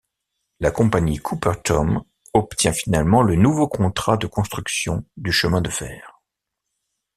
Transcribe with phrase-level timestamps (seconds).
[0.59, 2.01] La Compagnie Cooper-Thom
[2.33, 6.19] obtient finalement le nouveau contrat de construction du chemin de fer.